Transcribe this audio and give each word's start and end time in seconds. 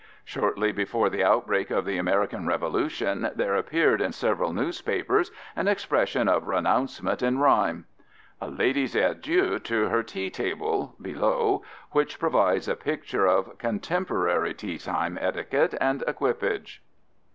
3). 0.25 0.41
Shortly 0.41 0.71
before 0.71 1.11
the 1.11 1.23
outbreak 1.23 1.69
of 1.69 1.85
the 1.85 1.99
American 1.99 2.47
Revolution 2.47 3.29
there 3.35 3.53
appeared 3.53 4.01
in 4.01 4.11
several 4.11 4.51
newspapers 4.51 5.29
an 5.55 5.67
expression 5.67 6.27
of 6.27 6.47
renouncement 6.47 7.21
in 7.21 7.37
rhyme, 7.37 7.85
"A 8.41 8.49
Lady's 8.49 8.95
Adieu 8.95 9.59
to 9.59 9.89
Her 9.89 10.01
Tea 10.01 10.31
Table" 10.31 10.95
(below), 10.99 11.61
which 11.91 12.17
provides 12.17 12.67
a 12.67 12.75
picture 12.75 13.27
of 13.27 13.59
contemporary 13.59 14.55
teatime 14.55 15.19
etiquette 15.21 15.75
and 15.79 16.03
equipage. 16.07 16.81